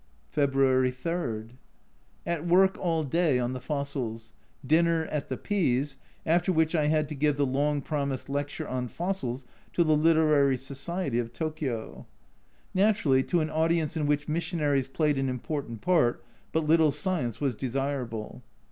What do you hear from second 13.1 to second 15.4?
to an audience in which missionaries played an